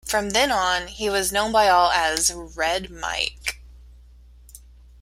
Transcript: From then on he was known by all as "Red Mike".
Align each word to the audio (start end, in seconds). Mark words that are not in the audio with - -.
From 0.03 0.31
then 0.31 0.51
on 0.51 0.87
he 0.87 1.11
was 1.11 1.31
known 1.31 1.51
by 1.51 1.67
all 1.69 1.91
as 1.91 2.33
"Red 2.33 2.89
Mike". 2.89 3.59